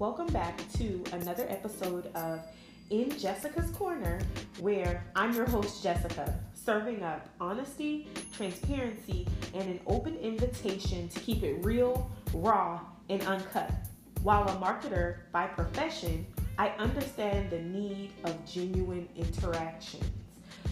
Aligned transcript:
Welcome 0.00 0.28
back 0.28 0.58
to 0.78 1.04
another 1.12 1.44
episode 1.50 2.06
of 2.14 2.40
In 2.88 3.10
Jessica's 3.18 3.70
Corner, 3.72 4.18
where 4.58 5.04
I'm 5.14 5.34
your 5.34 5.44
host, 5.44 5.82
Jessica, 5.82 6.40
serving 6.54 7.02
up 7.02 7.28
honesty, 7.38 8.08
transparency, 8.32 9.28
and 9.52 9.68
an 9.68 9.78
open 9.86 10.16
invitation 10.16 11.10
to 11.10 11.20
keep 11.20 11.42
it 11.42 11.62
real, 11.66 12.10
raw, 12.32 12.80
and 13.10 13.20
uncut. 13.24 13.74
While 14.22 14.44
a 14.44 14.52
marketer 14.52 15.16
by 15.32 15.48
profession, 15.48 16.26
I 16.56 16.68
understand 16.78 17.50
the 17.50 17.60
need 17.60 18.12
of 18.24 18.42
genuine 18.46 19.06
interactions. 19.16 20.02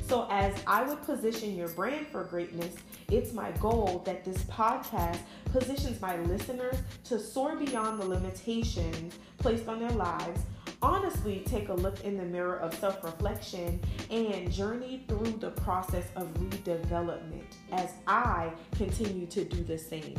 So, 0.06 0.26
as 0.30 0.54
I 0.66 0.82
would 0.82 1.02
position 1.02 1.54
your 1.54 1.68
brand 1.68 2.06
for 2.06 2.24
greatness, 2.24 2.74
it's 3.10 3.32
my 3.32 3.50
goal 3.52 4.02
that 4.06 4.24
this 4.24 4.42
podcast 4.44 5.18
positions 5.52 6.00
my 6.00 6.16
listeners 6.22 6.76
to 7.04 7.18
soar 7.18 7.56
beyond 7.56 8.00
the 8.00 8.06
limitations 8.06 9.14
placed 9.38 9.68
on 9.68 9.80
their 9.80 9.90
lives. 9.90 10.40
Honestly, 10.80 11.42
take 11.44 11.68
a 11.68 11.74
look 11.74 12.04
in 12.04 12.16
the 12.16 12.24
mirror 12.24 12.56
of 12.58 12.72
self 12.74 13.02
reflection 13.02 13.80
and 14.10 14.50
journey 14.50 15.04
through 15.08 15.32
the 15.40 15.50
process 15.50 16.06
of 16.16 16.32
redevelopment 16.34 17.44
as 17.72 17.92
I 18.06 18.52
continue 18.76 19.26
to 19.26 19.44
do 19.44 19.62
the 19.64 19.78
same. 19.78 20.14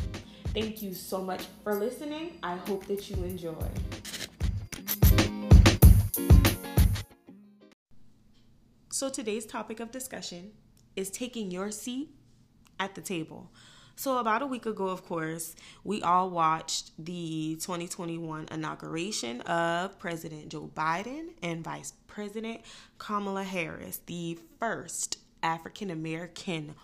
Thank 0.54 0.82
you 0.82 0.94
so 0.94 1.22
much 1.22 1.46
for 1.62 1.74
listening. 1.74 2.38
I 2.42 2.56
hope 2.56 2.86
that 2.86 3.08
you 3.08 3.16
enjoy. 3.24 3.66
So, 9.00 9.08
today's 9.08 9.46
topic 9.46 9.80
of 9.80 9.90
discussion 9.90 10.50
is 10.94 11.08
taking 11.08 11.50
your 11.50 11.70
seat 11.70 12.10
at 12.78 12.94
the 12.94 13.00
table. 13.00 13.50
So, 13.96 14.18
about 14.18 14.42
a 14.42 14.46
week 14.46 14.66
ago, 14.66 14.88
of 14.88 15.06
course, 15.06 15.56
we 15.84 16.02
all 16.02 16.28
watched 16.28 16.90
the 17.02 17.56
2021 17.62 18.48
inauguration 18.50 19.40
of 19.40 19.98
President 19.98 20.50
Joe 20.50 20.70
Biden 20.74 21.28
and 21.42 21.64
Vice 21.64 21.94
President 22.08 22.60
Kamala 22.98 23.42
Harris, 23.42 24.02
the 24.04 24.38
first 24.58 25.16
African 25.42 25.90
American 25.90 26.74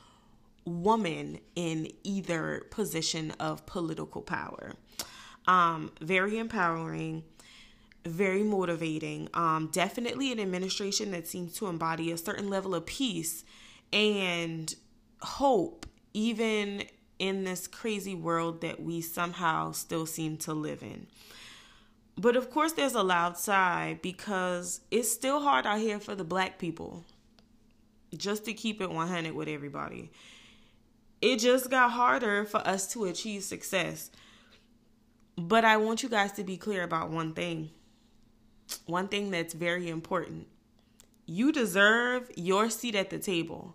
woman 0.64 1.38
in 1.54 1.92
either 2.02 2.66
position 2.70 3.32
of 3.32 3.66
political 3.66 4.22
power. 4.22 4.72
Um, 5.46 5.92
very 6.00 6.38
empowering 6.38 7.24
very 8.06 8.42
motivating. 8.42 9.28
Um, 9.34 9.70
definitely 9.72 10.32
an 10.32 10.40
administration 10.40 11.10
that 11.12 11.26
seems 11.26 11.54
to 11.54 11.66
embody 11.66 12.10
a 12.12 12.16
certain 12.16 12.48
level 12.48 12.74
of 12.74 12.86
peace 12.86 13.44
and 13.92 14.74
hope, 15.20 15.86
even 16.12 16.84
in 17.18 17.44
this 17.44 17.66
crazy 17.66 18.14
world 18.14 18.60
that 18.60 18.82
we 18.82 19.00
somehow 19.00 19.72
still 19.72 20.06
seem 20.06 20.36
to 20.36 20.52
live 20.52 20.82
in. 20.82 21.06
But 22.18 22.36
of 22.36 22.50
course, 22.50 22.72
there's 22.72 22.94
a 22.94 23.02
loud 23.02 23.36
side 23.36 24.00
because 24.02 24.80
it's 24.90 25.10
still 25.10 25.40
hard 25.40 25.66
out 25.66 25.80
here 25.80 26.00
for 26.00 26.14
the 26.14 26.24
black 26.24 26.58
people. 26.58 27.04
Just 28.16 28.44
to 28.46 28.54
keep 28.54 28.80
it 28.80 28.90
100 28.90 29.34
with 29.34 29.48
everybody. 29.48 30.10
It 31.20 31.38
just 31.38 31.70
got 31.70 31.90
harder 31.90 32.44
for 32.44 32.58
us 32.58 32.90
to 32.92 33.04
achieve 33.04 33.42
success. 33.42 34.10
But 35.36 35.64
I 35.64 35.76
want 35.76 36.02
you 36.02 36.08
guys 36.08 36.32
to 36.32 36.44
be 36.44 36.56
clear 36.56 36.82
about 36.82 37.10
one 37.10 37.34
thing 37.34 37.70
one 38.86 39.08
thing 39.08 39.30
that's 39.30 39.54
very 39.54 39.88
important 39.88 40.46
you 41.26 41.50
deserve 41.50 42.30
your 42.36 42.70
seat 42.70 42.94
at 42.94 43.10
the 43.10 43.18
table. 43.18 43.74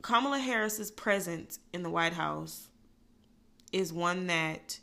Kamala 0.00 0.38
Harris's 0.38 0.90
presence 0.90 1.58
in 1.72 1.82
the 1.82 1.90
White 1.90 2.14
House 2.14 2.68
is 3.72 3.92
one 3.92 4.26
that 4.26 4.80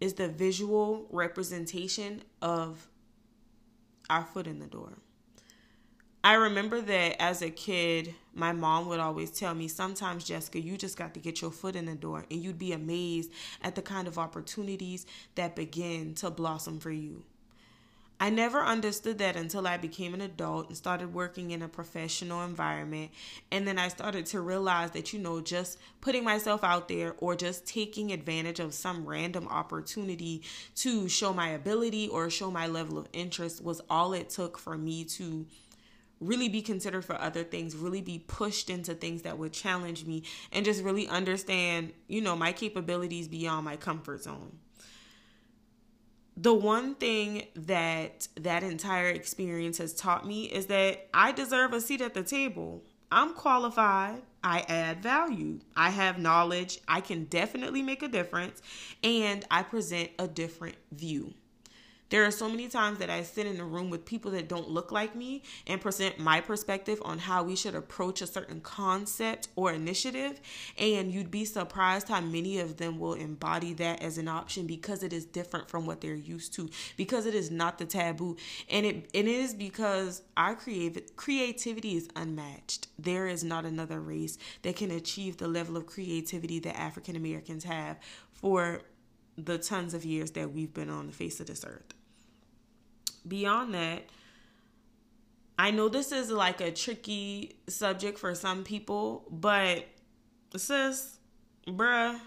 is 0.00 0.14
the 0.14 0.28
visual 0.28 1.06
representation 1.10 2.22
of 2.42 2.88
our 4.10 4.24
foot 4.24 4.46
in 4.46 4.58
the 4.58 4.66
door. 4.66 4.98
I 6.22 6.34
remember 6.34 6.80
that 6.80 7.22
as 7.22 7.42
a 7.42 7.50
kid, 7.50 8.14
my 8.34 8.52
mom 8.52 8.88
would 8.88 8.98
always 8.98 9.30
tell 9.30 9.54
me, 9.54 9.68
sometimes, 9.68 10.24
Jessica, 10.24 10.58
you 10.58 10.76
just 10.76 10.96
got 10.96 11.14
to 11.14 11.20
get 11.20 11.42
your 11.42 11.50
foot 11.50 11.76
in 11.76 11.84
the 11.84 11.94
door, 11.94 12.24
and 12.30 12.42
you'd 12.42 12.58
be 12.58 12.72
amazed 12.72 13.30
at 13.62 13.74
the 13.74 13.82
kind 13.82 14.08
of 14.08 14.18
opportunities 14.18 15.06
that 15.34 15.54
begin 15.54 16.14
to 16.14 16.30
blossom 16.30 16.80
for 16.80 16.90
you. 16.90 17.24
I 18.24 18.30
never 18.30 18.64
understood 18.64 19.18
that 19.18 19.36
until 19.36 19.66
I 19.66 19.76
became 19.76 20.14
an 20.14 20.22
adult 20.22 20.68
and 20.68 20.76
started 20.78 21.12
working 21.12 21.50
in 21.50 21.60
a 21.60 21.68
professional 21.68 22.42
environment. 22.42 23.10
And 23.52 23.68
then 23.68 23.78
I 23.78 23.88
started 23.88 24.24
to 24.28 24.40
realize 24.40 24.92
that, 24.92 25.12
you 25.12 25.18
know, 25.18 25.42
just 25.42 25.78
putting 26.00 26.24
myself 26.24 26.64
out 26.64 26.88
there 26.88 27.16
or 27.18 27.36
just 27.36 27.66
taking 27.66 28.12
advantage 28.12 28.60
of 28.60 28.72
some 28.72 29.04
random 29.04 29.46
opportunity 29.48 30.42
to 30.76 31.06
show 31.06 31.34
my 31.34 31.50
ability 31.50 32.08
or 32.08 32.30
show 32.30 32.50
my 32.50 32.66
level 32.66 32.96
of 32.96 33.08
interest 33.12 33.62
was 33.62 33.82
all 33.90 34.14
it 34.14 34.30
took 34.30 34.56
for 34.56 34.78
me 34.78 35.04
to 35.04 35.44
really 36.18 36.48
be 36.48 36.62
considered 36.62 37.04
for 37.04 37.20
other 37.20 37.44
things, 37.44 37.76
really 37.76 38.00
be 38.00 38.24
pushed 38.26 38.70
into 38.70 38.94
things 38.94 39.20
that 39.20 39.36
would 39.36 39.52
challenge 39.52 40.06
me, 40.06 40.22
and 40.50 40.64
just 40.64 40.82
really 40.82 41.06
understand, 41.08 41.92
you 42.08 42.22
know, 42.22 42.34
my 42.34 42.52
capabilities 42.52 43.28
beyond 43.28 43.66
my 43.66 43.76
comfort 43.76 44.22
zone 44.22 44.60
the 46.36 46.54
one 46.54 46.94
thing 46.96 47.46
that 47.54 48.28
that 48.40 48.62
entire 48.62 49.08
experience 49.08 49.78
has 49.78 49.94
taught 49.94 50.26
me 50.26 50.44
is 50.44 50.66
that 50.66 51.08
I 51.14 51.32
deserve 51.32 51.72
a 51.72 51.80
seat 51.80 52.00
at 52.00 52.14
the 52.14 52.22
table. 52.22 52.82
I'm 53.12 53.34
qualified. 53.34 54.22
I 54.42 54.64
add 54.68 55.02
value. 55.02 55.60
I 55.76 55.90
have 55.90 56.18
knowledge. 56.18 56.80
I 56.88 57.00
can 57.00 57.24
definitely 57.24 57.82
make 57.82 58.02
a 58.02 58.08
difference. 58.08 58.60
And 59.02 59.44
I 59.50 59.62
present 59.62 60.10
a 60.18 60.26
different 60.26 60.76
view. 60.90 61.34
There 62.14 62.24
are 62.24 62.30
so 62.30 62.48
many 62.48 62.68
times 62.68 63.00
that 63.00 63.10
I 63.10 63.24
sit 63.24 63.44
in 63.44 63.58
a 63.58 63.64
room 63.64 63.90
with 63.90 64.04
people 64.04 64.30
that 64.30 64.46
don't 64.46 64.70
look 64.70 64.92
like 64.92 65.16
me 65.16 65.42
and 65.66 65.80
present 65.80 66.16
my 66.16 66.40
perspective 66.40 67.02
on 67.04 67.18
how 67.18 67.42
we 67.42 67.56
should 67.56 67.74
approach 67.74 68.22
a 68.22 68.26
certain 68.28 68.60
concept 68.60 69.48
or 69.56 69.72
initiative. 69.72 70.40
And 70.78 71.10
you'd 71.10 71.32
be 71.32 71.44
surprised 71.44 72.06
how 72.08 72.20
many 72.20 72.60
of 72.60 72.76
them 72.76 73.00
will 73.00 73.14
embody 73.14 73.72
that 73.72 74.00
as 74.00 74.16
an 74.16 74.28
option 74.28 74.64
because 74.64 75.02
it 75.02 75.12
is 75.12 75.24
different 75.24 75.68
from 75.68 75.86
what 75.86 76.00
they're 76.00 76.14
used 76.14 76.52
to, 76.52 76.70
because 76.96 77.26
it 77.26 77.34
is 77.34 77.50
not 77.50 77.78
the 77.78 77.84
taboo. 77.84 78.36
And 78.70 78.86
it, 78.86 79.10
it 79.12 79.26
is 79.26 79.52
because 79.52 80.22
our 80.36 80.54
creative, 80.54 81.16
creativity 81.16 81.96
is 81.96 82.08
unmatched. 82.14 82.86
There 82.96 83.26
is 83.26 83.42
not 83.42 83.64
another 83.64 84.00
race 84.00 84.38
that 84.62 84.76
can 84.76 84.92
achieve 84.92 85.38
the 85.38 85.48
level 85.48 85.76
of 85.76 85.86
creativity 85.86 86.60
that 86.60 86.78
African 86.78 87.16
Americans 87.16 87.64
have 87.64 87.98
for 88.30 88.82
the 89.36 89.58
tons 89.58 89.94
of 89.94 90.04
years 90.04 90.30
that 90.30 90.52
we've 90.52 90.72
been 90.72 90.90
on 90.90 91.08
the 91.08 91.12
face 91.12 91.40
of 91.40 91.48
this 91.48 91.64
earth. 91.64 91.92
Beyond 93.26 93.74
that, 93.74 94.04
I 95.58 95.70
know 95.70 95.88
this 95.88 96.12
is 96.12 96.30
like 96.30 96.60
a 96.60 96.70
tricky 96.70 97.56
subject 97.68 98.18
for 98.18 98.34
some 98.34 98.64
people, 98.64 99.24
but 99.30 99.86
sis, 100.56 101.18
bruh, 101.66 102.18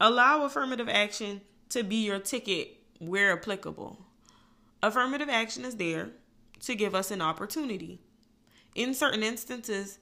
allow 0.00 0.44
affirmative 0.44 0.88
action 0.88 1.40
to 1.70 1.82
be 1.82 2.04
your 2.04 2.20
ticket 2.20 2.78
where 2.98 3.32
applicable. 3.32 3.98
Affirmative 4.82 5.28
action 5.28 5.64
is 5.64 5.76
there 5.76 6.10
to 6.60 6.74
give 6.74 6.94
us 6.94 7.10
an 7.10 7.20
opportunity. 7.20 8.00
In 8.74 8.94
certain 8.94 9.22
instances, 9.22 9.98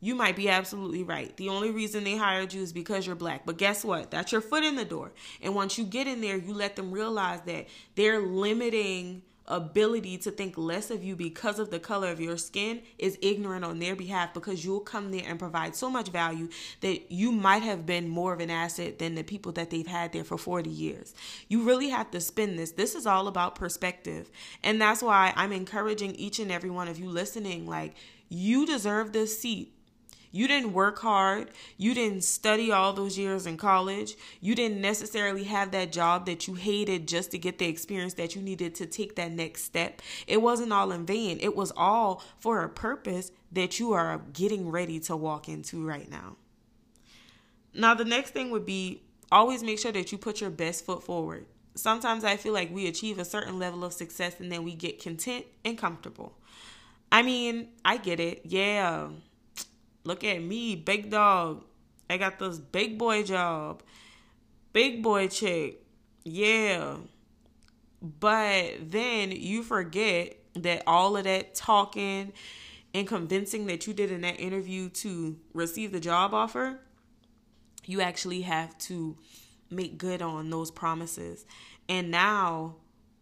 you 0.00 0.14
might 0.14 0.36
be 0.36 0.48
absolutely 0.48 1.02
right. 1.02 1.36
The 1.36 1.48
only 1.48 1.70
reason 1.70 2.04
they 2.04 2.16
hired 2.16 2.52
you 2.52 2.62
is 2.62 2.72
because 2.72 3.06
you're 3.06 3.16
black. 3.16 3.44
But 3.44 3.58
guess 3.58 3.84
what? 3.84 4.10
That's 4.10 4.32
your 4.32 4.40
foot 4.40 4.64
in 4.64 4.76
the 4.76 4.84
door. 4.84 5.12
And 5.42 5.54
once 5.54 5.76
you 5.78 5.84
get 5.84 6.06
in 6.06 6.20
there, 6.20 6.36
you 6.36 6.54
let 6.54 6.76
them 6.76 6.90
realize 6.90 7.42
that 7.42 7.66
they're 7.94 8.20
limiting 8.20 9.22
ability 9.50 10.16
to 10.16 10.30
think 10.30 10.56
less 10.56 10.90
of 10.90 11.02
you 11.02 11.16
because 11.16 11.58
of 11.58 11.70
the 11.70 11.78
color 11.78 12.08
of 12.08 12.20
your 12.20 12.36
skin 12.36 12.80
is 12.98 13.18
ignorant 13.20 13.64
on 13.64 13.78
their 13.78 13.96
behalf 13.96 14.32
because 14.32 14.64
you'll 14.64 14.80
come 14.80 15.10
there 15.10 15.24
and 15.26 15.38
provide 15.38 15.74
so 15.74 15.90
much 15.90 16.08
value 16.08 16.48
that 16.80 17.10
you 17.10 17.32
might 17.32 17.62
have 17.62 17.84
been 17.84 18.08
more 18.08 18.32
of 18.32 18.40
an 18.40 18.50
asset 18.50 18.98
than 18.98 19.16
the 19.16 19.24
people 19.24 19.50
that 19.52 19.70
they've 19.70 19.86
had 19.86 20.12
there 20.12 20.24
for 20.24 20.38
40 20.38 20.70
years. 20.70 21.14
You 21.48 21.62
really 21.64 21.88
have 21.88 22.10
to 22.12 22.20
spin 22.20 22.56
this. 22.56 22.72
This 22.72 22.94
is 22.94 23.06
all 23.06 23.26
about 23.26 23.56
perspective. 23.56 24.30
And 24.62 24.80
that's 24.80 25.02
why 25.02 25.32
I'm 25.36 25.52
encouraging 25.52 26.14
each 26.14 26.38
and 26.38 26.52
every 26.52 26.70
one 26.70 26.88
of 26.88 26.98
you 26.98 27.08
listening 27.08 27.66
like 27.66 27.94
you 28.28 28.64
deserve 28.64 29.12
this 29.12 29.40
seat 29.40 29.74
you 30.32 30.46
didn't 30.46 30.72
work 30.72 30.98
hard. 31.00 31.50
You 31.76 31.92
didn't 31.92 32.22
study 32.22 32.70
all 32.70 32.92
those 32.92 33.18
years 33.18 33.46
in 33.46 33.56
college. 33.56 34.14
You 34.40 34.54
didn't 34.54 34.80
necessarily 34.80 35.44
have 35.44 35.72
that 35.72 35.90
job 35.92 36.26
that 36.26 36.46
you 36.46 36.54
hated 36.54 37.08
just 37.08 37.32
to 37.32 37.38
get 37.38 37.58
the 37.58 37.66
experience 37.66 38.14
that 38.14 38.36
you 38.36 38.42
needed 38.42 38.74
to 38.76 38.86
take 38.86 39.16
that 39.16 39.32
next 39.32 39.64
step. 39.64 40.00
It 40.26 40.40
wasn't 40.40 40.72
all 40.72 40.92
in 40.92 41.04
vain. 41.04 41.38
It 41.40 41.56
was 41.56 41.72
all 41.76 42.22
for 42.38 42.62
a 42.62 42.68
purpose 42.68 43.32
that 43.52 43.80
you 43.80 43.92
are 43.92 44.20
getting 44.32 44.70
ready 44.70 45.00
to 45.00 45.16
walk 45.16 45.48
into 45.48 45.84
right 45.84 46.08
now. 46.08 46.36
Now, 47.74 47.94
the 47.94 48.04
next 48.04 48.30
thing 48.30 48.50
would 48.50 48.66
be 48.66 49.02
always 49.32 49.62
make 49.62 49.78
sure 49.80 49.92
that 49.92 50.12
you 50.12 50.18
put 50.18 50.40
your 50.40 50.50
best 50.50 50.84
foot 50.84 51.02
forward. 51.02 51.46
Sometimes 51.74 52.24
I 52.24 52.36
feel 52.36 52.52
like 52.52 52.72
we 52.72 52.86
achieve 52.86 53.18
a 53.18 53.24
certain 53.24 53.58
level 53.58 53.84
of 53.84 53.92
success 53.92 54.38
and 54.38 54.50
then 54.50 54.64
we 54.64 54.74
get 54.74 55.02
content 55.02 55.46
and 55.64 55.78
comfortable. 55.78 56.36
I 57.10 57.22
mean, 57.22 57.68
I 57.84 57.96
get 57.96 58.20
it. 58.20 58.42
Yeah 58.44 59.08
Look 60.04 60.24
at 60.24 60.42
me, 60.42 60.76
big 60.76 61.10
dog. 61.10 61.64
I 62.08 62.16
got 62.16 62.38
this 62.38 62.58
big 62.58 62.98
boy 62.98 63.22
job. 63.22 63.82
Big 64.72 65.02
boy 65.02 65.28
chick. 65.28 65.82
Yeah. 66.24 66.96
But 68.02 68.90
then 68.90 69.30
you 69.30 69.62
forget 69.62 70.36
that 70.54 70.82
all 70.86 71.16
of 71.16 71.24
that 71.24 71.54
talking 71.54 72.32
and 72.94 73.06
convincing 73.06 73.66
that 73.66 73.86
you 73.86 73.92
did 73.92 74.10
in 74.10 74.22
that 74.22 74.40
interview 74.40 74.88
to 74.88 75.38
receive 75.54 75.92
the 75.92 76.00
job 76.00 76.34
offer, 76.34 76.80
you 77.84 78.00
actually 78.00 78.42
have 78.42 78.76
to 78.78 79.16
make 79.70 79.98
good 79.98 80.22
on 80.22 80.50
those 80.50 80.70
promises. 80.70 81.44
And 81.88 82.10
now 82.10 82.76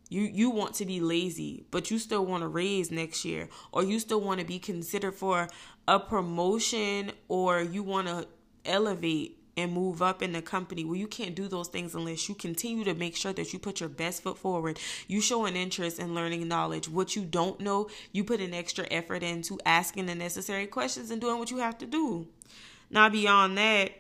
you 0.09 0.23
you 0.23 0.51
want 0.51 0.75
to 0.75 0.87
be 0.87 1.01
lazy, 1.01 1.65
but 1.71 1.91
you 1.91 1.99
still 1.99 2.25
want 2.25 2.43
to 2.43 2.49
raise 2.49 2.91
next 2.91 3.25
year 3.25 3.49
or 3.73 3.85
you 3.85 3.99
still 3.99 4.21
want 4.21 4.41
to 4.41 4.47
be 4.47 4.59
considered 4.59 5.15
for 5.15 5.49
a 5.87 5.99
promotion 5.99 7.13
or 7.29 7.61
you 7.61 7.83
want 7.83 8.09
to 8.09 8.27
elevate 8.65 9.39
and 9.59 9.73
move 9.73 10.01
up 10.01 10.23
in 10.23 10.33
the 10.33 10.41
company. 10.41 10.85
Well, 10.85 10.95
you 10.95 11.09
can't 11.09 11.35
do 11.35 11.49
those 11.49 11.69
things 11.69 11.95
unless 11.95 12.29
you 12.29 12.35
continue 12.35 12.85
to 12.85 12.95
make 12.95 13.17
sure 13.17 13.33
that 13.33 13.53
you 13.53 13.59
put 13.59 13.81
your 13.81 13.89
best 13.89 14.23
foot 14.23 14.39
forward. 14.39 14.79
You 15.09 15.21
show 15.21 15.47
an 15.47 15.57
interest 15.57 15.99
in 15.99 16.15
learning 16.15 16.47
knowledge. 16.47 16.89
What 16.89 17.17
you 17.17 17.25
don't 17.25 17.59
know, 17.61 17.89
you 18.13 18.23
put 18.23 18.41
an 18.41 18.55
extra 18.55 18.87
effort 18.91 19.23
into 19.23 19.59
asking 19.67 20.07
the 20.07 20.15
necessary 20.15 20.67
questions 20.67 21.11
and 21.11 21.21
doing 21.21 21.39
what 21.39 21.51
you 21.51 21.59
have 21.59 21.77
to 21.79 21.87
do. 21.87 22.29
Now, 22.91 23.09
beyond 23.09 23.59
that, 23.59 23.91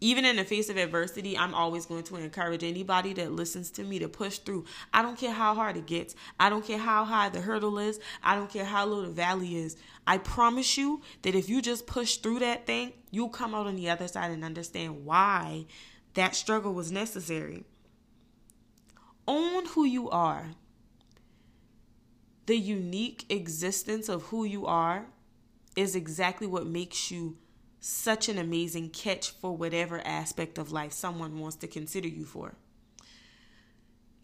even 0.00 0.24
in 0.24 0.36
the 0.36 0.44
face 0.44 0.70
of 0.70 0.78
adversity, 0.78 1.36
I'm 1.36 1.54
always 1.54 1.84
going 1.84 2.04
to 2.04 2.16
encourage 2.16 2.64
anybody 2.64 3.12
that 3.14 3.32
listens 3.32 3.70
to 3.72 3.84
me 3.84 3.98
to 3.98 4.08
push 4.08 4.38
through. 4.38 4.64
I 4.94 5.02
don't 5.02 5.18
care 5.18 5.32
how 5.32 5.54
hard 5.54 5.76
it 5.76 5.86
gets. 5.86 6.14
I 6.38 6.48
don't 6.48 6.64
care 6.64 6.78
how 6.78 7.04
high 7.04 7.28
the 7.28 7.40
hurdle 7.40 7.78
is. 7.78 8.00
I 8.22 8.34
don't 8.34 8.50
care 8.50 8.64
how 8.64 8.86
low 8.86 9.02
the 9.02 9.10
valley 9.10 9.56
is. 9.56 9.76
I 10.06 10.18
promise 10.18 10.78
you 10.78 11.02
that 11.22 11.34
if 11.34 11.48
you 11.48 11.60
just 11.60 11.86
push 11.86 12.16
through 12.16 12.38
that 12.38 12.66
thing, 12.66 12.94
you'll 13.10 13.28
come 13.28 13.54
out 13.54 13.66
on 13.66 13.76
the 13.76 13.90
other 13.90 14.08
side 14.08 14.30
and 14.30 14.42
understand 14.42 15.04
why 15.04 15.66
that 16.14 16.34
struggle 16.34 16.72
was 16.72 16.90
necessary. 16.90 17.64
Own 19.28 19.66
who 19.66 19.84
you 19.84 20.08
are. 20.08 20.46
The 22.46 22.56
unique 22.56 23.26
existence 23.28 24.08
of 24.08 24.24
who 24.24 24.44
you 24.44 24.66
are 24.66 25.06
is 25.76 25.94
exactly 25.94 26.46
what 26.46 26.66
makes 26.66 27.10
you 27.10 27.36
such 27.80 28.28
an 28.28 28.38
amazing 28.38 28.90
catch 28.90 29.30
for 29.30 29.56
whatever 29.56 30.00
aspect 30.06 30.58
of 30.58 30.70
life 30.70 30.92
someone 30.92 31.38
wants 31.38 31.56
to 31.56 31.66
consider 31.66 32.08
you 32.08 32.24
for. 32.24 32.54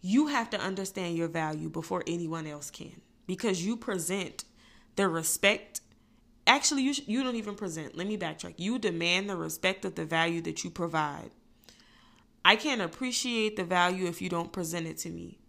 You 0.01 0.27
have 0.27 0.49
to 0.51 0.59
understand 0.59 1.17
your 1.17 1.27
value 1.27 1.69
before 1.69 2.03
anyone 2.05 2.45
else 2.45 2.69
can 2.69 3.01
because 3.25 3.65
you 3.65 3.75
present 3.75 4.43
the 4.95 5.07
respect. 5.07 5.81
Actually, 6.45 6.83
you, 6.83 6.93
sh- 6.93 7.01
you 7.07 7.23
don't 7.23 7.35
even 7.35 7.55
present. 7.55 7.97
Let 7.97 8.07
me 8.07 8.15
backtrack. 8.15 8.53
You 8.57 8.77
demand 8.77 9.29
the 9.29 9.35
respect 9.35 9.85
of 9.85 9.95
the 9.95 10.05
value 10.05 10.41
that 10.41 10.63
you 10.63 10.69
provide. 10.69 11.31
I 12.45 12.55
can't 12.55 12.81
appreciate 12.81 13.57
the 13.57 13.65
value 13.65 14.05
if 14.05 14.21
you 14.21 14.29
don't 14.29 14.53
present 14.53 14.87
it 14.87 14.97
to 14.99 15.09
me. 15.09 15.39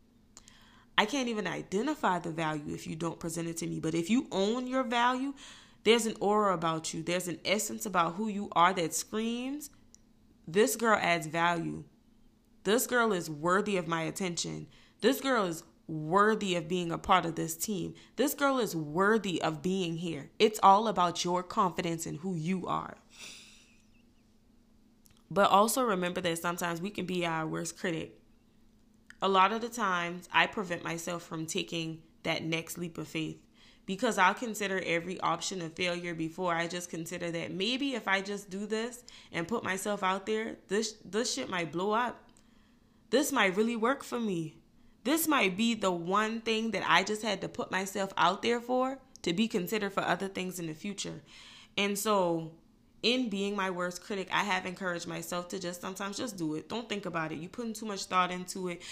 I 0.97 1.05
can't 1.05 1.29
even 1.29 1.47
identify 1.47 2.19
the 2.19 2.33
value 2.33 2.75
if 2.75 2.87
you 2.87 2.97
don't 2.97 3.21
present 3.21 3.47
it 3.47 3.59
to 3.59 3.67
me. 3.69 3.79
But 3.79 3.95
if 3.95 4.11
you 4.11 4.27
own 4.33 4.67
your 4.67 4.83
value, 4.83 5.35
there's 5.89 6.05
an 6.05 6.17
aura 6.21 6.53
about 6.53 6.93
you, 6.93 7.03
there's 7.03 7.29
an 7.29 7.41
essence 7.47 7.87
about 7.87 8.17
who 8.17 8.29
you 8.29 8.51
are 8.53 8.75
that 8.75 8.93
screams, 8.93 9.71
this 10.47 10.77
girl 10.77 10.99
adds 11.01 11.27
value. 11.27 11.83
This 12.65 12.87
girl 12.87 13.11
is 13.15 13.31
worthy 13.31 13.79
of 13.79 13.89
my 13.89 14.03
attention. 14.03 14.67
This 15.01 15.19
girl 15.23 15.47
is 15.47 15.63
worthy 15.87 16.57
of 16.57 16.69
being 16.69 16.93
a 16.93 16.99
part 16.99 17.25
of 17.25 17.37
this 17.37 17.57
team. 17.57 17.95
This 18.17 18.35
girl 18.35 18.59
is 18.59 18.77
worthy 18.77 19.41
of 19.41 19.63
being 19.63 19.97
here. 19.97 20.29
It's 20.39 20.61
all 20.63 20.89
about 20.89 21.25
your 21.25 21.43
confidence 21.43 22.05
in 22.05 22.17
who 22.17 22.35
you 22.35 22.67
are. 22.67 22.99
But 25.31 25.51
also 25.51 25.83
remember 25.83 26.21
that 26.21 26.37
sometimes 26.37 26.83
we 26.83 26.91
can 26.91 27.07
be 27.07 27.25
our 27.25 27.47
worst 27.47 27.79
critic. 27.79 28.21
A 29.23 29.29
lot 29.29 29.53
of 29.53 29.63
the 29.63 29.71
times, 29.71 30.29
I 30.35 30.49
prevent 30.49 30.85
myself 30.85 31.23
from 31.23 31.47
taking 31.47 32.03
that 32.25 32.45
next 32.45 32.77
leap 32.77 32.99
of 32.99 33.09
faith 33.09 33.39
because 33.89 34.19
I'll 34.19 34.35
consider 34.35 34.83
every 34.85 35.19
option 35.23 35.63
a 35.63 35.71
failure 35.71 36.15
before 36.15 36.55
I 36.55 36.67
just 36.67 36.91
consider 36.91 37.31
that 37.31 37.53
maybe 37.53 37.95
if 37.95 38.07
I 38.07 38.21
just 38.21 38.51
do 38.51 38.67
this 38.67 39.03
and 39.33 39.49
put 39.49 39.65
myself 39.65 40.03
out 40.03 40.27
there, 40.27 40.57
this 40.69 40.97
this 41.07 41.33
shit 41.33 41.49
might 41.49 41.73
blow 41.73 41.93
up. 41.93 42.23
This 43.09 43.33
might 43.33 43.57
really 43.57 43.77
work 43.77 44.05
for 44.05 44.21
me. 44.21 44.59
This 45.05 45.27
might 45.27 45.57
be 45.57 45.73
the 45.73 45.91
one 45.91 46.43
thing 46.43 46.73
that 46.73 46.83
I 46.87 47.03
just 47.03 47.23
had 47.23 47.41
to 47.41 47.49
put 47.49 47.71
myself 47.71 48.13
out 48.19 48.43
there 48.43 48.61
for 48.61 48.99
to 49.23 49.33
be 49.33 49.49
considered 49.49 49.95
for 49.95 50.03
other 50.03 50.29
things 50.29 50.61
in 50.61 50.67
the 50.67 50.75
future. 50.75 51.23
And 51.79 51.99
so 51.99 52.53
in 53.03 53.31
being 53.31 53.57
my 53.57 53.71
worst 53.71 54.03
critic, 54.03 54.29
I 54.31 54.45
have 54.45 54.67
encouraged 54.67 55.07
myself 55.07 55.49
to 55.49 55.59
just 55.59 55.81
sometimes 55.81 56.19
just 56.19 56.37
do 56.37 56.57
it. 56.57 56.69
Don't 56.69 56.91
think 56.91 57.07
about 57.07 57.33
it. 57.33 57.37
You're 57.37 57.49
putting 57.49 57.73
too 57.73 57.87
much 57.87 58.05
thought 58.05 58.31
into 58.31 58.69
it. 58.69 58.83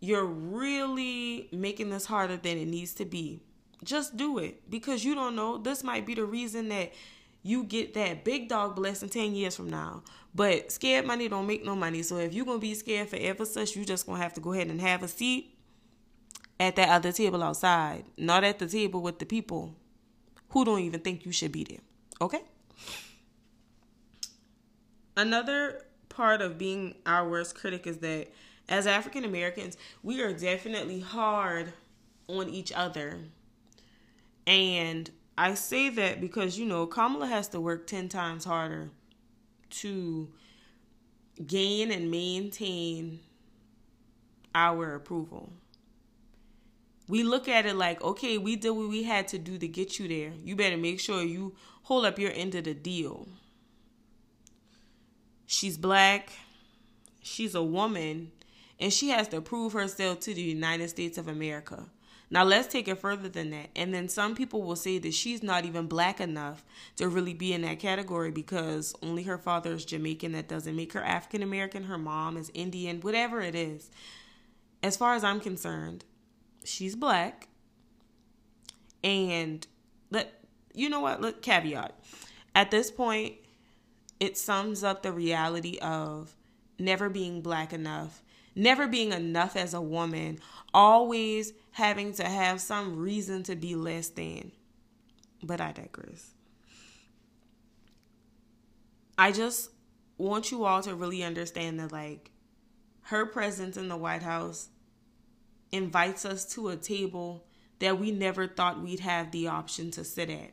You're 0.00 0.26
really 0.26 1.48
making 1.50 1.88
this 1.88 2.04
harder 2.04 2.36
than 2.36 2.58
it 2.58 2.66
needs 2.66 2.92
to 2.94 3.06
be 3.06 3.40
just 3.84 4.16
do 4.16 4.38
it 4.38 4.68
because 4.70 5.04
you 5.04 5.14
don't 5.14 5.36
know. 5.36 5.58
This 5.58 5.84
might 5.84 6.06
be 6.06 6.14
the 6.14 6.24
reason 6.24 6.68
that 6.68 6.92
you 7.42 7.64
get 7.64 7.94
that 7.94 8.24
big 8.24 8.48
dog 8.48 8.76
blessing 8.76 9.08
10 9.08 9.34
years 9.34 9.56
from 9.56 9.70
now. 9.70 10.02
But 10.34 10.70
scared 10.72 11.06
money 11.06 11.28
don't 11.28 11.46
make 11.46 11.64
no 11.64 11.74
money. 11.74 12.02
So 12.02 12.18
if 12.18 12.34
you're 12.34 12.44
going 12.44 12.58
to 12.58 12.66
be 12.66 12.74
scared 12.74 13.08
forever 13.08 13.44
such, 13.44 13.76
you 13.76 13.84
just 13.84 14.06
going 14.06 14.18
to 14.18 14.22
have 14.22 14.34
to 14.34 14.40
go 14.40 14.52
ahead 14.52 14.68
and 14.68 14.80
have 14.80 15.02
a 15.02 15.08
seat 15.08 15.56
at 16.60 16.76
that 16.76 16.88
other 16.88 17.12
table 17.12 17.42
outside, 17.42 18.04
not 18.16 18.44
at 18.44 18.58
the 18.58 18.66
table 18.66 19.00
with 19.00 19.18
the 19.18 19.26
people 19.26 19.74
who 20.50 20.64
don't 20.64 20.80
even 20.80 21.00
think 21.00 21.24
you 21.24 21.32
should 21.32 21.52
be 21.52 21.64
there. 21.64 21.80
Okay? 22.20 22.42
Another 25.16 25.84
part 26.08 26.40
of 26.42 26.58
being 26.58 26.94
our 27.06 27.28
worst 27.28 27.54
critic 27.54 27.86
is 27.86 27.98
that 27.98 28.28
as 28.68 28.86
African 28.86 29.24
Americans, 29.24 29.76
we 30.02 30.20
are 30.20 30.32
definitely 30.32 31.00
hard 31.00 31.72
on 32.28 32.48
each 32.48 32.72
other 32.72 33.18
and 34.48 35.10
I 35.36 35.54
say 35.54 35.90
that 35.90 36.22
because, 36.22 36.58
you 36.58 36.64
know, 36.64 36.86
Kamala 36.86 37.26
has 37.26 37.48
to 37.48 37.60
work 37.60 37.86
10 37.86 38.08
times 38.08 38.46
harder 38.46 38.90
to 39.70 40.28
gain 41.46 41.92
and 41.92 42.10
maintain 42.10 43.20
our 44.54 44.94
approval. 44.94 45.52
We 47.08 47.22
look 47.24 47.46
at 47.46 47.66
it 47.66 47.76
like, 47.76 48.02
okay, 48.02 48.38
we 48.38 48.56
did 48.56 48.70
what 48.70 48.88
we 48.88 49.02
had 49.02 49.28
to 49.28 49.38
do 49.38 49.58
to 49.58 49.68
get 49.68 49.98
you 49.98 50.08
there. 50.08 50.32
You 50.42 50.56
better 50.56 50.78
make 50.78 50.98
sure 50.98 51.22
you 51.22 51.54
hold 51.82 52.06
up 52.06 52.18
your 52.18 52.32
end 52.32 52.54
of 52.54 52.64
the 52.64 52.74
deal. 52.74 53.28
She's 55.46 55.76
black, 55.76 56.32
she's 57.22 57.54
a 57.54 57.62
woman, 57.62 58.32
and 58.80 58.92
she 58.92 59.10
has 59.10 59.28
to 59.28 59.42
prove 59.42 59.74
herself 59.74 60.20
to 60.20 60.34
the 60.34 60.42
United 60.42 60.88
States 60.88 61.18
of 61.18 61.28
America. 61.28 61.84
Now 62.30 62.44
let's 62.44 62.68
take 62.68 62.88
it 62.88 62.98
further 62.98 63.28
than 63.28 63.50
that. 63.50 63.70
And 63.74 63.92
then 63.94 64.08
some 64.08 64.34
people 64.34 64.62
will 64.62 64.76
say 64.76 64.98
that 64.98 65.14
she's 65.14 65.42
not 65.42 65.64
even 65.64 65.86
black 65.86 66.20
enough 66.20 66.64
to 66.96 67.08
really 67.08 67.32
be 67.32 67.52
in 67.52 67.62
that 67.62 67.78
category 67.78 68.30
because 68.30 68.94
only 69.02 69.22
her 69.22 69.38
father 69.38 69.72
is 69.72 69.84
Jamaican. 69.84 70.32
That 70.32 70.48
doesn't 70.48 70.76
make 70.76 70.92
her 70.92 71.02
African 71.02 71.42
American. 71.42 71.84
Her 71.84 71.98
mom 71.98 72.36
is 72.36 72.50
Indian, 72.52 73.00
whatever 73.00 73.40
it 73.40 73.54
is. 73.54 73.90
As 74.82 74.96
far 74.96 75.14
as 75.14 75.24
I'm 75.24 75.40
concerned, 75.40 76.04
she's 76.64 76.94
black. 76.94 77.48
And 79.02 79.66
let 80.10 80.40
you 80.74 80.90
know 80.90 81.00
what? 81.00 81.20
Look, 81.20 81.40
caveat. 81.40 81.98
At 82.54 82.70
this 82.70 82.90
point, 82.90 83.36
it 84.20 84.36
sums 84.36 84.84
up 84.84 85.02
the 85.02 85.12
reality 85.12 85.78
of 85.80 86.34
never 86.78 87.08
being 87.08 87.40
black 87.40 87.72
enough, 87.72 88.22
never 88.54 88.86
being 88.86 89.12
enough 89.12 89.56
as 89.56 89.74
a 89.74 89.80
woman, 89.80 90.40
always 90.74 91.52
having 91.78 92.12
to 92.12 92.24
have 92.24 92.60
some 92.60 92.98
reason 92.98 93.44
to 93.44 93.54
be 93.54 93.76
less 93.76 94.08
than. 94.08 94.50
But 95.44 95.60
I 95.60 95.70
digress. 95.70 96.32
I 99.16 99.30
just 99.30 99.70
want 100.16 100.50
you 100.50 100.64
all 100.64 100.82
to 100.82 100.96
really 100.96 101.22
understand 101.22 101.78
that, 101.78 101.92
like, 101.92 102.32
her 103.02 103.26
presence 103.26 103.76
in 103.76 103.86
the 103.86 103.96
White 103.96 104.24
House 104.24 104.70
invites 105.70 106.24
us 106.24 106.44
to 106.54 106.70
a 106.70 106.76
table 106.76 107.46
that 107.78 108.00
we 108.00 108.10
never 108.10 108.48
thought 108.48 108.82
we'd 108.82 108.98
have 108.98 109.30
the 109.30 109.46
option 109.46 109.92
to 109.92 110.02
sit 110.02 110.28
at. 110.28 110.50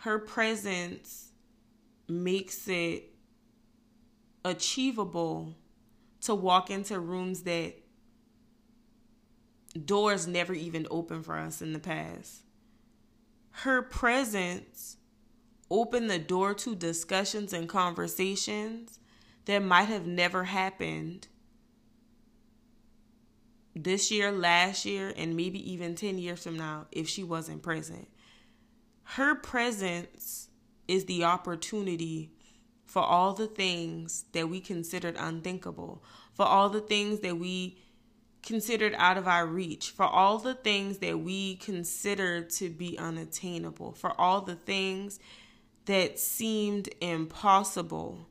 Her 0.00 0.18
presence 0.18 1.32
makes 2.08 2.66
it 2.66 3.12
achievable 4.42 5.54
to 6.22 6.34
walk 6.34 6.70
into 6.70 6.98
rooms 6.98 7.42
that 7.42 7.74
doors 9.84 10.26
never 10.26 10.52
even 10.52 10.86
opened 10.90 11.24
for 11.24 11.36
us 11.36 11.62
in 11.62 11.72
the 11.72 11.78
past. 11.78 12.42
Her 13.50 13.82
presence 13.82 14.96
opened 15.70 16.10
the 16.10 16.18
door 16.18 16.54
to 16.54 16.74
discussions 16.74 17.52
and 17.52 17.68
conversations 17.68 18.98
that 19.44 19.62
might 19.62 19.84
have 19.84 20.06
never 20.06 20.44
happened 20.44 21.28
this 23.74 24.10
year, 24.10 24.32
last 24.32 24.84
year, 24.84 25.12
and 25.16 25.36
maybe 25.36 25.72
even 25.72 25.94
10 25.94 26.18
years 26.18 26.42
from 26.42 26.56
now 26.56 26.86
if 26.90 27.08
she 27.08 27.22
wasn't 27.22 27.62
present. 27.62 28.08
Her 29.04 29.34
presence 29.34 30.48
is 30.88 31.04
the 31.04 31.24
opportunity 31.24 32.32
for 32.84 33.02
all 33.02 33.32
the 33.32 33.46
things 33.46 34.24
that 34.32 34.48
we 34.48 34.60
considered 34.60 35.16
unthinkable, 35.16 36.02
for 36.32 36.44
all 36.44 36.68
the 36.68 36.80
things 36.80 37.20
that 37.20 37.38
we 37.38 37.78
considered 38.42 38.94
out 38.96 39.18
of 39.18 39.28
our 39.28 39.46
reach, 39.46 39.90
for 39.90 40.06
all 40.06 40.38
the 40.38 40.54
things 40.54 40.98
that 40.98 41.20
we 41.20 41.56
consider 41.56 42.42
to 42.42 42.70
be 42.70 42.98
unattainable, 42.98 43.92
for 43.92 44.18
all 44.20 44.40
the 44.40 44.54
things 44.54 45.20
that 45.86 46.18
seemed 46.18 46.88
impossible. 47.00 48.26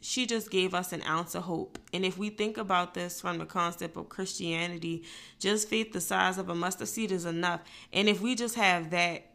She 0.00 0.26
just 0.26 0.50
gave 0.50 0.74
us 0.74 0.92
an 0.92 1.02
ounce 1.04 1.34
of 1.34 1.44
hope. 1.44 1.78
And 1.92 2.04
if 2.04 2.18
we 2.18 2.28
think 2.28 2.58
about 2.58 2.92
this 2.94 3.20
from 3.20 3.38
the 3.38 3.46
concept 3.46 3.96
of 3.96 4.10
Christianity, 4.10 5.04
just 5.38 5.68
faith 5.68 5.92
the 5.92 6.00
size 6.00 6.36
of 6.36 6.48
a 6.50 6.54
mustard 6.54 6.88
seed 6.88 7.10
is 7.10 7.24
enough. 7.24 7.62
And 7.92 8.08
if 8.08 8.20
we 8.20 8.34
just 8.34 8.56
have 8.56 8.90
that, 8.90 9.30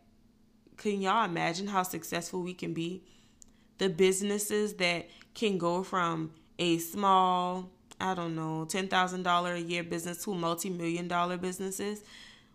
can 0.77 1.01
y'all 1.01 1.25
imagine 1.25 1.67
how 1.67 1.84
successful 1.84 2.41
we 2.41 2.53
can 2.53 2.74
be? 2.74 3.03
The 3.79 3.89
businesses 3.89 4.75
that 4.75 5.10
can 5.34 5.58
go 5.58 5.84
from 5.84 6.34
a 6.60 6.77
small 6.77 7.72
I 8.00 8.13
don't 8.13 8.36
know, 8.36 8.65
$10,000 8.70 9.53
a 9.53 9.62
year 9.62 9.84
business 9.84 10.24
to 10.24 10.34
multi 10.34 10.70
million 10.70 11.08
dollar 11.08 11.38
businesses. 11.38 12.03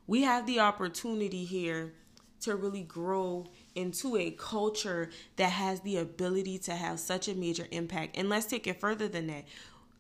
We 0.07 0.23
have 0.23 0.47
the 0.47 0.61
opportunity 0.61 1.45
here 1.45 1.93
to 2.41 2.57
really 2.57 2.83
grow 2.83 3.47
into 3.75 4.17
a 4.17 4.31
culture 4.31 5.11
that 5.37 5.51
has 5.51 5.81
the 5.81 5.97
ability 5.97 6.59
to 6.59 6.73
have 6.73 7.01
such 7.01 7.29
a 7.29 7.35
major 7.35 7.67
impact. 7.71 8.17
And 8.17 8.29
let's 8.29 8.47
take 8.47 8.67
it 8.67 8.81
further 8.81 9.09
than 9.09 9.27
that. 9.29 9.45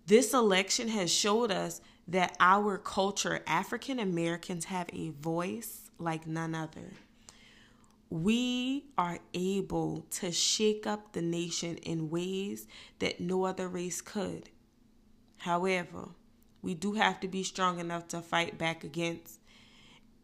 This 0.06 0.34
election 0.34 0.88
has 0.88 1.10
showed 1.10 1.50
us 1.50 1.80
that 2.06 2.36
our 2.38 2.76
culture, 2.76 3.42
African 3.46 3.98
Americans, 3.98 4.66
have 4.66 4.88
a 4.92 5.10
voice 5.10 5.90
like 5.98 6.26
none 6.26 6.54
other. 6.54 6.92
We 8.10 8.84
are 8.98 9.18
able 9.32 10.06
to 10.10 10.30
shake 10.30 10.86
up 10.86 11.12
the 11.12 11.22
nation 11.22 11.78
in 11.78 12.10
ways 12.10 12.66
that 12.98 13.20
no 13.20 13.44
other 13.44 13.68
race 13.68 14.02
could. 14.02 14.50
However, 15.44 16.08
we 16.62 16.72
do 16.72 16.94
have 16.94 17.20
to 17.20 17.28
be 17.28 17.42
strong 17.42 17.78
enough 17.78 18.08
to 18.08 18.22
fight 18.22 18.56
back 18.56 18.82
against 18.82 19.40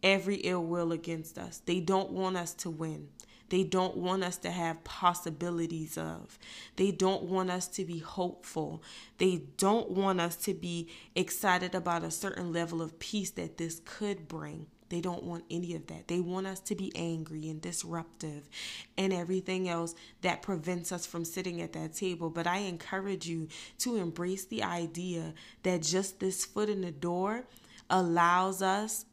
every 0.02 0.36
ill 0.36 0.64
will 0.64 0.92
against 0.92 1.36
us. 1.36 1.58
They 1.58 1.78
don't 1.78 2.10
want 2.10 2.38
us 2.38 2.54
to 2.54 2.70
win. 2.70 3.10
They 3.50 3.62
don't 3.62 3.98
want 3.98 4.24
us 4.24 4.38
to 4.38 4.50
have 4.50 4.82
possibilities 4.82 5.98
of. 5.98 6.38
They 6.76 6.90
don't 6.90 7.24
want 7.24 7.50
us 7.50 7.68
to 7.68 7.84
be 7.84 7.98
hopeful. 7.98 8.82
They 9.18 9.42
don't 9.58 9.90
want 9.90 10.22
us 10.22 10.36
to 10.36 10.54
be 10.54 10.88
excited 11.14 11.74
about 11.74 12.02
a 12.02 12.10
certain 12.10 12.50
level 12.50 12.80
of 12.80 12.98
peace 12.98 13.30
that 13.32 13.58
this 13.58 13.82
could 13.84 14.26
bring. 14.26 14.68
They 14.90 15.00
don't 15.00 15.22
want 15.22 15.44
any 15.50 15.76
of 15.76 15.86
that. 15.86 16.08
They 16.08 16.20
want 16.20 16.48
us 16.48 16.58
to 16.60 16.74
be 16.74 16.92
angry 16.96 17.48
and 17.48 17.62
disruptive 17.62 18.48
and 18.98 19.12
everything 19.12 19.68
else 19.68 19.94
that 20.22 20.42
prevents 20.42 20.90
us 20.90 21.06
from 21.06 21.24
sitting 21.24 21.62
at 21.62 21.72
that 21.74 21.94
table. 21.94 22.28
But 22.28 22.48
I 22.48 22.58
encourage 22.58 23.26
you 23.26 23.48
to 23.78 23.96
embrace 23.96 24.44
the 24.44 24.64
idea 24.64 25.32
that 25.62 25.82
just 25.82 26.18
this 26.18 26.44
foot 26.44 26.68
in 26.68 26.80
the 26.80 26.90
door 26.90 27.44
allows 27.88 28.62
us 28.62 29.06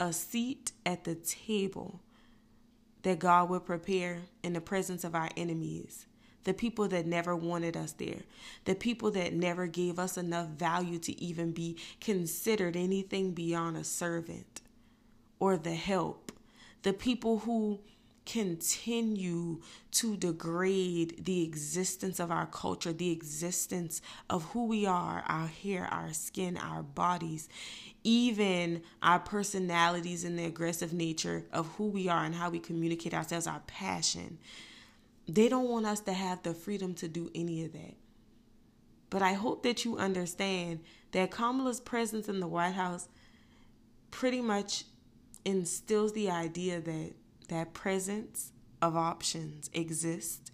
a 0.00 0.12
seat 0.12 0.72
at 0.84 1.04
the 1.04 1.14
table 1.14 2.00
that 3.02 3.20
God 3.20 3.48
will 3.48 3.60
prepare 3.60 4.22
in 4.42 4.54
the 4.54 4.60
presence 4.60 5.04
of 5.04 5.14
our 5.14 5.30
enemies 5.36 6.06
the 6.42 6.52
people 6.52 6.88
that 6.88 7.06
never 7.06 7.34
wanted 7.34 7.76
us 7.76 7.92
there, 7.92 8.20
the 8.64 8.74
people 8.74 9.10
that 9.12 9.32
never 9.32 9.66
gave 9.66 9.98
us 9.98 10.18
enough 10.18 10.48
value 10.48 10.98
to 10.98 11.18
even 11.22 11.52
be 11.52 11.78
considered 12.00 12.76
anything 12.76 13.32
beyond 13.32 13.76
a 13.76 13.84
servant 13.84 14.60
or 15.38 15.56
the 15.56 15.74
help, 15.74 16.32
the 16.82 16.92
people 16.92 17.40
who 17.40 17.80
continue 18.26 19.60
to 19.90 20.16
degrade 20.16 21.24
the 21.24 21.42
existence 21.42 22.18
of 22.18 22.30
our 22.30 22.46
culture, 22.46 22.92
the 22.92 23.10
existence 23.10 24.00
of 24.30 24.44
who 24.52 24.66
we 24.66 24.86
are, 24.86 25.22
our 25.26 25.46
hair, 25.46 25.86
our 25.90 26.12
skin, 26.12 26.56
our 26.56 26.82
bodies, 26.82 27.48
even 28.02 28.82
our 29.02 29.18
personalities 29.18 30.24
and 30.24 30.38
the 30.38 30.44
aggressive 30.44 30.92
nature 30.92 31.44
of 31.52 31.66
who 31.76 31.88
we 31.88 32.08
are 32.08 32.24
and 32.24 32.34
how 32.34 32.50
we 32.50 32.58
communicate 32.58 33.14
ourselves, 33.14 33.46
our 33.46 33.62
passion. 33.66 34.38
They 35.28 35.48
don't 35.48 35.68
want 35.68 35.86
us 35.86 36.00
to 36.00 36.12
have 36.12 36.42
the 36.42 36.54
freedom 36.54 36.94
to 36.94 37.08
do 37.08 37.30
any 37.34 37.64
of 37.64 37.72
that. 37.72 37.94
But 39.10 39.22
I 39.22 39.34
hope 39.34 39.62
that 39.62 39.84
you 39.84 39.96
understand 39.96 40.80
that 41.12 41.30
Kamala's 41.30 41.80
presence 41.80 42.28
in 42.28 42.40
the 42.40 42.48
White 42.48 42.74
House 42.74 43.08
pretty 44.10 44.40
much 44.40 44.84
instills 45.44 46.12
the 46.12 46.30
idea 46.30 46.80
that 46.80 47.12
that 47.48 47.74
presence 47.74 48.52
of 48.80 48.96
options 48.96 49.70
exists, 49.72 50.50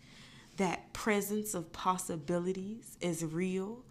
that 0.57 0.93
presence 0.93 1.55
of 1.55 1.73
possibilities 1.73 2.97
is 3.01 3.25
real, 3.25 3.85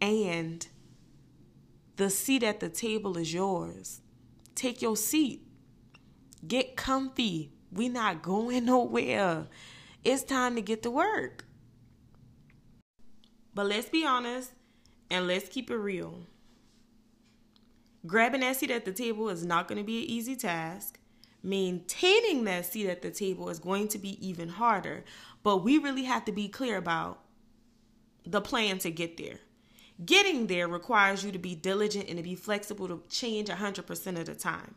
and 0.00 0.66
the 1.96 2.10
seat 2.10 2.42
at 2.42 2.60
the 2.60 2.68
table 2.68 3.16
is 3.16 3.32
yours. 3.32 4.00
Take 4.54 4.82
your 4.82 4.96
seat. 4.96 5.46
Get 6.46 6.76
comfy. 6.76 7.52
We 7.70 7.88
not 7.88 8.22
going 8.22 8.64
nowhere. 8.66 9.46
It's 10.04 10.22
time 10.22 10.56
to 10.56 10.62
get 10.62 10.82
to 10.82 10.90
work. 10.90 11.44
But 13.54 13.66
let's 13.66 13.88
be 13.88 14.04
honest 14.04 14.52
and 15.10 15.26
let's 15.26 15.48
keep 15.48 15.70
it 15.70 15.76
real. 15.76 16.26
Grabbing 18.06 18.40
that 18.40 18.56
seat 18.56 18.70
at 18.70 18.84
the 18.84 18.92
table 18.92 19.28
is 19.28 19.44
not 19.44 19.68
going 19.68 19.78
to 19.78 19.84
be 19.84 20.02
an 20.02 20.10
easy 20.10 20.34
task. 20.34 20.98
Maintaining 21.42 22.44
that 22.44 22.66
seat 22.66 22.88
at 22.88 23.02
the 23.02 23.10
table 23.10 23.48
is 23.48 23.58
going 23.58 23.88
to 23.88 23.98
be 23.98 24.26
even 24.26 24.48
harder. 24.48 25.04
But 25.42 25.58
we 25.58 25.78
really 25.78 26.04
have 26.04 26.24
to 26.24 26.32
be 26.32 26.48
clear 26.48 26.76
about 26.76 27.20
the 28.24 28.40
plan 28.40 28.78
to 28.78 28.90
get 28.90 29.16
there. 29.16 29.38
Getting 30.04 30.46
there 30.46 30.66
requires 30.66 31.24
you 31.24 31.30
to 31.32 31.38
be 31.38 31.54
diligent 31.54 32.08
and 32.08 32.16
to 32.16 32.22
be 32.22 32.34
flexible 32.34 32.88
to 32.88 33.02
change 33.08 33.48
100% 33.48 34.18
of 34.18 34.26
the 34.26 34.34
time. 34.34 34.74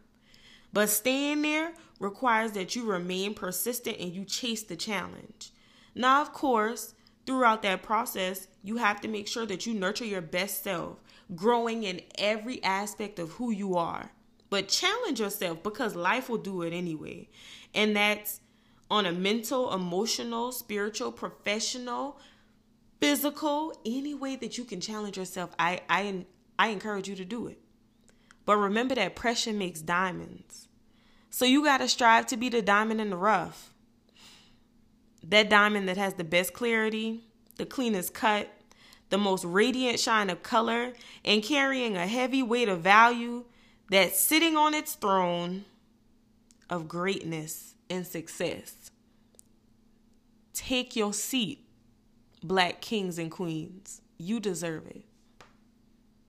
But 0.74 0.89
staying 0.89 1.41
there 1.41 1.74
requires 2.00 2.51
that 2.51 2.75
you 2.75 2.86
remain 2.86 3.34
persistent 3.34 3.98
and 4.00 4.12
you 4.12 4.25
chase 4.25 4.63
the 4.63 4.75
challenge. 4.75 5.51
Now, 5.96 6.22
of 6.22 6.34
course, 6.34 6.94
throughout 7.25 7.62
that 7.63 7.82
process, 7.82 8.48
you 8.62 8.77
have 8.77 9.01
to 9.01 9.08
make 9.08 9.27
sure 9.27 9.46
that 9.46 9.65
you 9.65 9.74
nurture 9.74 10.05
your 10.05 10.22
best 10.22 10.63
self 10.63 11.00
growing 11.34 11.84
in 11.84 12.01
every 12.17 12.63
aspect 12.63 13.17
of 13.20 13.32
who 13.32 13.51
you 13.51 13.75
are. 13.75 14.12
But 14.50 14.67
challenge 14.67 15.20
yourself 15.20 15.63
because 15.63 15.96
life 15.96 16.29
will 16.29 16.38
do 16.38 16.62
it 16.62 16.72
anyway. 16.74 17.29
And 17.74 17.96
that's 17.96 18.41
on 18.91 19.05
a 19.05 19.12
mental, 19.12 19.74
emotional, 19.74 20.51
spiritual, 20.51 21.12
professional, 21.12 22.20
physical, 23.00 23.74
any 23.86 24.13
way 24.13 24.36
that 24.36 24.58
you 24.58 24.63
can 24.63 24.79
challenge 24.79 25.17
yourself. 25.17 25.51
I 25.58 25.82
I 25.89 26.25
I 26.60 26.67
encourage 26.67 27.08
you 27.08 27.15
to 27.15 27.25
do 27.25 27.48
it. 27.48 27.60
But 28.46 28.58
remember 28.58 28.96
that 28.96 29.15
pressure 29.15 29.53
makes 29.53 29.82
diamonds. 29.82 30.67
So 31.29 31.46
you 31.46 31.63
got 31.63 31.79
to 31.79 31.88
strive 31.88 32.27
to 32.27 32.38
be 32.38 32.48
the 32.48 32.62
diamond 32.62 33.01
in 33.01 33.10
the 33.10 33.17
rough. 33.17 33.74
That 35.24 35.50
diamond 35.50 35.89
that 35.89 35.98
has 35.98 36.13
the 36.13 36.24
best 36.24 36.53
clarity, 36.53 37.25
the 37.58 37.65
cleanest 37.65 38.13
cut, 38.13 38.48
the 39.09 39.17
most 39.17 39.45
radiant 39.45 40.00
shine 40.00 40.29
of 40.29 40.43
color, 40.43 40.93
and 41.24 41.43
carrying 41.43 41.95
a 41.95 42.07
heavy 42.07 42.41
weight 42.43 42.69
of 42.69 42.81
value 42.81 43.45
that's 43.89 44.19
sitting 44.19 44.57
on 44.57 44.74
its 44.74 44.95
throne 44.95 45.65
of 46.69 46.88
greatness 46.88 47.75
and 47.89 48.05
success. 48.05 48.89
Take 50.53 50.95
your 50.95 51.13
seat, 51.13 51.67
black 52.43 52.81
kings 52.81 53.19
and 53.19 53.29
queens. 53.29 54.01
You 54.17 54.39
deserve 54.39 54.88
it. 54.88 55.03